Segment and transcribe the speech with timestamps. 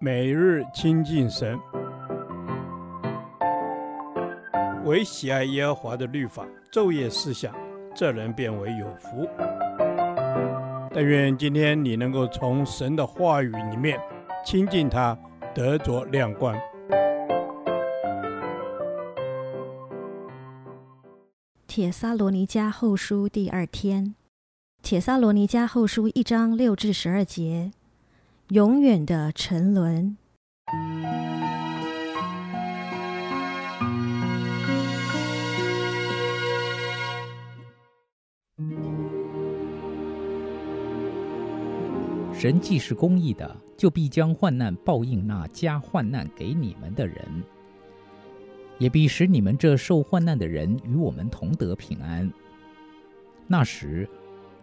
[0.00, 1.58] 每日亲近神，
[4.84, 7.54] 唯喜爱耶和华的律法，昼夜思想，
[7.94, 9.28] 这人便为有福。
[10.92, 13.98] 但愿今天你能够从神的话语里面
[14.44, 15.18] 亲近他，
[15.54, 16.54] 得着亮光。
[21.66, 24.14] 帖撒罗尼迦后书第二天，
[24.82, 27.72] 帖撒罗尼迦后书一章六至十二节。
[28.48, 30.18] 永远的沉沦。
[42.34, 47.16] 神既是公义的，就必将患难报应那加患难给你们的人，
[48.78, 52.30] 也必使你们这受患难的人与我们同得平安。
[53.46, 54.06] 那时，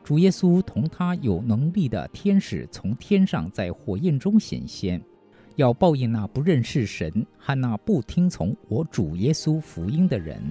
[0.03, 5.01] 主耶稣同他有能力的天使从天上在火焰中显现，
[5.55, 10.41] 要报应那不认识神和那不听从我主耶稣福音的人。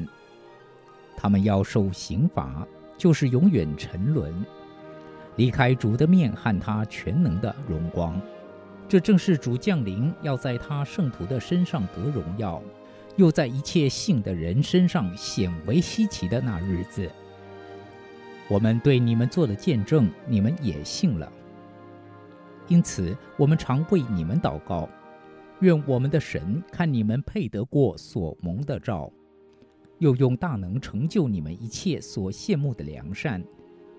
[1.16, 2.66] 他们要受刑罚，
[2.96, 4.32] 就是永远沉沦，
[5.36, 8.18] 离开主的面和他全能的荣光。
[8.88, 12.62] 这正是主降临，要在他圣徒的身上得荣耀，
[13.16, 17.10] 又在一切信的人身上显为稀奇的那日子。
[18.50, 21.32] 我们对你们做了见证，你们也信了。
[22.66, 24.88] 因此，我们常为你们祷告，
[25.60, 29.08] 愿我们的神看你们配得过所蒙的召，
[29.98, 33.40] 又用大能成就你们一切所羡慕的良善，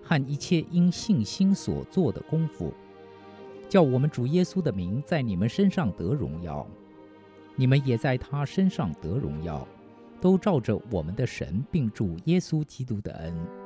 [0.02, 2.74] 和一切因信心所做的功夫，
[3.70, 6.66] 叫我们主耶稣的名在你们身上得荣耀，
[7.56, 9.66] 你们也在他身上得荣耀，
[10.20, 13.61] 都照着我们的神并主耶稣基督的恩。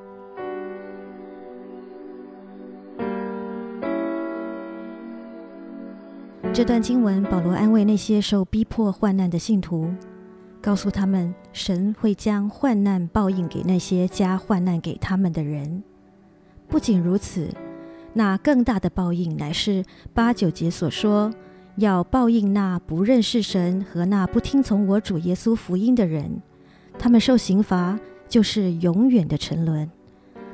[6.53, 9.93] 这段经文，保罗安慰那些受逼迫患难的信徒，
[10.59, 15.83] 告诉他们，神会将患难报应给那些加患难给他们的人。
[16.67, 17.47] 不仅如此，
[18.13, 19.83] 那更大的报应乃是
[20.15, 21.31] 八九节所说，
[21.75, 26.41] 要报应那不认识神和那不听从我主耶稣福音的人。
[26.97, 29.87] 他们受刑罚，就是永远的沉沦，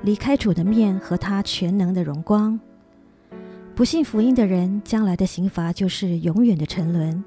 [0.02, 2.60] 离开主的面和他全能的荣光。
[3.76, 7.24] 不信福音的人，将来的刑罚就是永远的沉沦，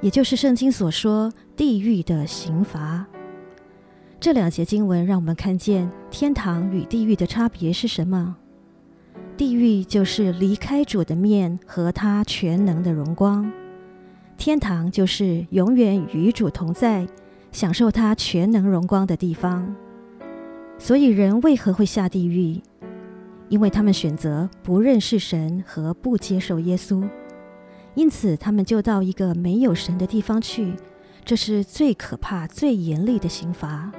[0.00, 3.06] 也就是圣经所说地狱的刑罚。
[4.18, 8.34] 这两节经文让我们看见天堂与地狱的差别是什么？
[9.36, 13.48] 地狱就是离开主的面和他全能的荣光，
[14.36, 17.06] 天堂就是永远与主同在，
[17.52, 19.72] 享受他全能荣光的地方。
[20.78, 22.60] 所以人为何会下地狱？
[23.48, 27.08] 因为他们选择不认识神和不接受耶稣，
[27.94, 30.74] 因此他们就到一个没有神的地方去。
[31.24, 33.90] 这是最可怕、最严厉的刑罚。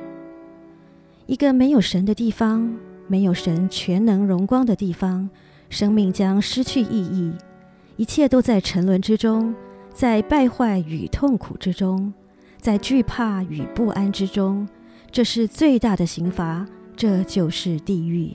[1.25, 2.73] 一个没有神的地方，
[3.07, 5.29] 没有神全能荣光的地方，
[5.69, 7.33] 生命将失去意义，
[7.97, 9.53] 一切都在沉沦之中，
[9.93, 12.13] 在败坏与痛苦之中，
[12.61, 14.65] 在惧怕与不安之中。
[15.11, 16.65] 这是最大的刑罚，
[16.95, 18.31] 这就是地狱。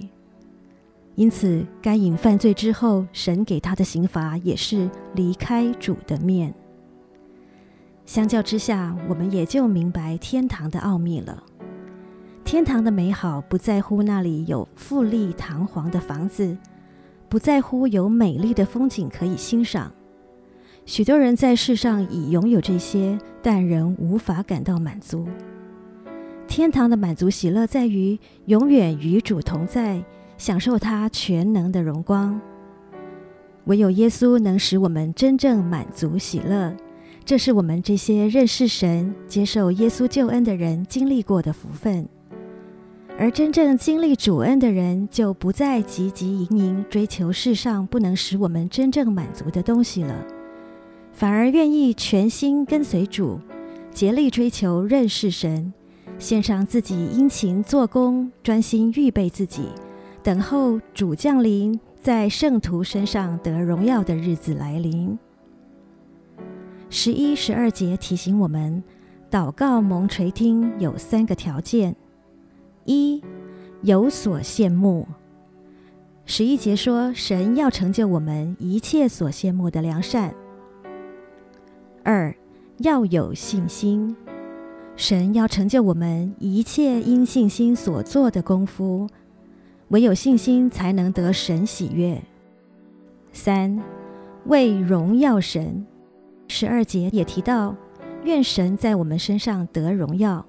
[1.14, 6.54] 因此，该隐犯罪之后，神给他的刑罚也是离开主的面。
[8.06, 11.42] 相较之下，我们也就明白天堂的奥秘了。
[12.44, 16.56] 天堂的美好不在乎那里有富丽堂皇的房子，
[17.28, 19.92] 不在乎有美丽的风景可以欣赏。
[20.84, 25.28] 许多人在世上已拥有这些，但仍无法感到满足。
[26.48, 30.02] 天堂的满足喜乐在于永远与主同在。
[30.42, 32.40] 享受他全能的荣光，
[33.66, 36.76] 唯有耶稣能使我们真正满足喜乐。
[37.24, 42.08] 这是我们这些认识神、接受耶稣救恩的人经历过的福分。
[43.16, 50.26] 而真正经历主恩的人，就不再汲汲营营追求世上不能使我们真正满足的东西了，
[51.12, 53.38] 反而愿意全心跟随主，
[53.92, 55.72] 竭力追求认识神，
[56.18, 59.68] 献上自己殷勤做工，专心预备自己。
[60.22, 65.18] 等候主降临，在圣徒身上得荣耀的日子来临。
[66.88, 68.84] 十一、十二节提醒我们，
[69.28, 71.96] 祷告蒙垂听有三个条件：
[72.84, 73.20] 一、
[73.82, 75.08] 有所羡慕。
[76.24, 80.32] 十一节说，神要成就我们一切所羡慕的良善。
[82.04, 82.32] 二、
[82.78, 84.14] 要有信心，
[84.94, 89.08] 神要成就我们一切因信心所做的功夫。
[89.92, 92.18] 唯有信心才能得神喜悦。
[93.30, 93.78] 三，
[94.46, 95.86] 为荣耀神，
[96.48, 97.76] 十二节也提到，
[98.24, 100.44] 愿神在我们身上得荣耀。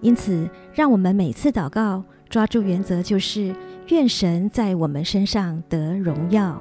[0.00, 3.54] 因此，让我们每次祷告抓住原则，就是
[3.90, 6.60] 愿神在我们身上得荣耀。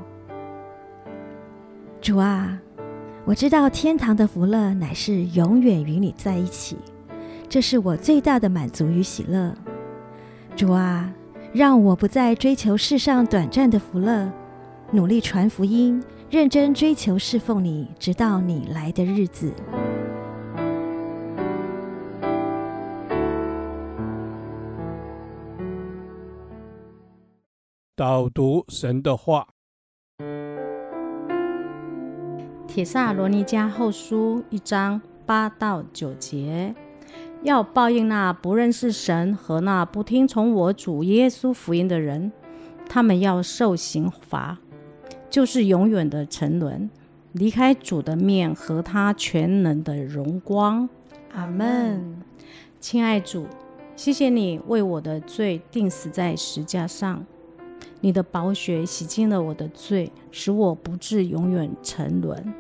[2.00, 2.60] 主啊，
[3.26, 6.78] 我知道天堂的福乐乃是永远与你在一起，
[7.50, 9.56] 这是我最大的满足与喜乐。
[10.56, 11.12] 主啊，
[11.52, 14.32] 让我不再追求世上短暂的福乐，
[14.92, 16.04] 努力传福音。
[16.30, 19.52] 认真追求侍奉你，直到你来的日子。
[27.96, 29.48] 导读神的话，
[32.68, 36.76] 《铁萨罗尼迦后书》一章八到九节，
[37.42, 42.32] 要报应那不认识神和那不听从我主耶稣福音的人，
[42.88, 44.58] 他们要受刑罚。
[45.30, 46.90] 就是永远的沉沦，
[47.34, 50.90] 离开主的面和他全能的荣光。
[51.34, 52.18] 阿门。
[52.80, 53.46] 亲爱主，
[53.96, 57.24] 谢谢你为我的罪定死在石架上，
[58.02, 62.54] 你的宝血洗净了我的罪，使我不致永远沉沦。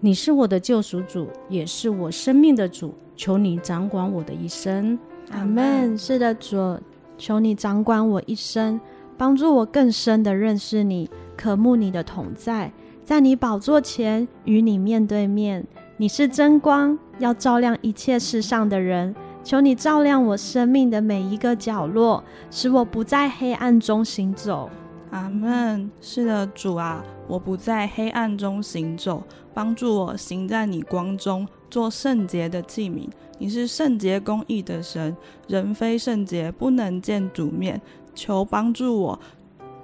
[0.00, 4.96] 你是我的救赎主，也是我生命的主，求你掌管我的一生。
[5.32, 5.98] 阿门。
[5.98, 6.78] 是的，主，
[7.16, 8.80] 求你掌管我一生，
[9.16, 11.10] 帮助我更深的认识你。
[11.36, 12.72] 渴慕你的同在，
[13.04, 15.66] 在你宝座前与你面对面。
[15.96, 19.14] 你是真光，要照亮一切世上的人。
[19.42, 24.70] 求你照亮我生命的每一个角落，使我不在黑暗中行走。
[25.10, 25.90] 阿门。
[26.00, 29.22] 是的，主啊，我不在黑暗中行走，
[29.52, 33.06] 帮助我行在你光中，做圣洁的器皿。
[33.38, 35.14] 你是圣洁公义的神，
[35.46, 37.80] 人非圣洁不能见主面。
[38.14, 39.20] 求帮助我。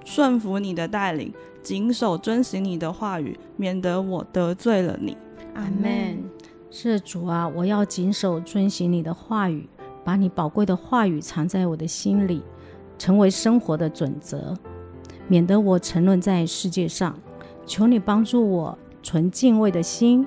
[0.04, 1.32] 顺服你的带领，
[1.62, 5.16] 谨守遵行你的话语，免得我得罪了你。
[5.54, 6.24] 阿门。
[6.70, 9.68] 是主啊，我要谨守遵行你的话语，
[10.02, 12.42] 把你宝贵的话语藏在我的心里，
[12.98, 14.54] 成为生活的准则，
[15.28, 17.16] 免得我沉沦在世界上。
[17.66, 20.26] 求你帮助我存敬畏的心，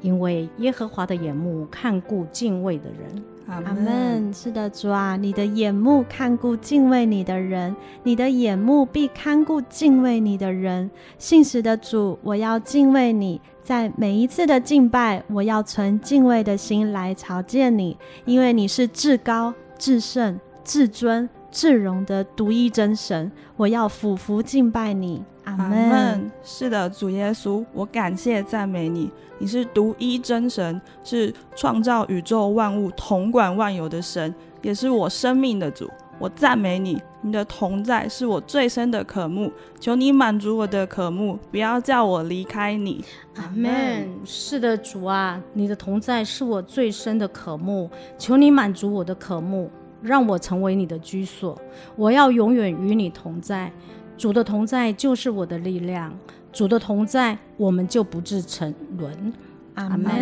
[0.00, 3.24] 因为耶和华的眼目看顾敬畏的人。
[3.48, 4.32] 阿门。
[4.32, 10.90] 是的，主啊，你的眼目看顾敬畏你的人，你的眼目必看顾敬畏你的人。
[11.18, 25.22] 信实的主，我要敬畏你，在每一次的敬拜，我要存敬畏的心来朝见你，因为你是至高、至圣、至尊、至荣的独一真神，我要俯伏敬拜你。
[25.44, 26.30] 阿门。
[26.42, 29.10] 是的，主耶稣，我感谢赞美你。
[29.38, 35.90] 你是独一真神，是创造宇宙万物、统管万有的神，也是我生命的主。
[36.18, 39.50] 我赞美你，你的同在是我最深的渴慕。
[39.80, 43.04] 求你满足我的渴慕，不要叫我离开你。
[43.34, 44.08] 阿门。
[44.24, 47.90] 是的，主啊，你的同在是我最深的渴慕。
[48.16, 49.68] 求你满足我的渴慕，
[50.02, 51.56] 让我成为你的居所。
[51.96, 53.72] 我要永远与你同在。
[54.18, 56.12] 主的同在就是我的力量，
[56.52, 59.32] 主的同在，我们就不致沉沦。
[59.74, 60.12] 阿门。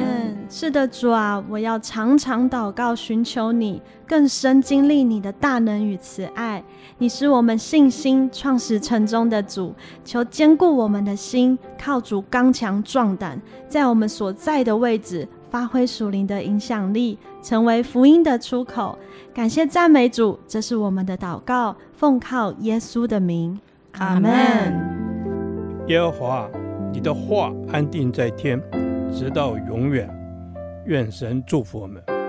[0.49, 6.63] 是的，主啊，我要常常祷告，寻求你，更深经历你的大能与慈爱。
[6.99, 9.75] 你是我们信心创始成终的主，
[10.05, 18.99] 求坚固我们的心，靠主刚强壮胆，在我们所在的位置发挥属灵的影响力，成为福音的出口。
[19.35, 23.59] 感谢赞美主，这是我们的祷告，奉靠耶稣的名。
[23.93, 24.31] 阿门。
[25.89, 26.49] 耶和华，
[26.93, 28.61] 你的话安定在天，
[29.13, 30.09] 直到永远。
[30.87, 32.20] 愿神祝福我们。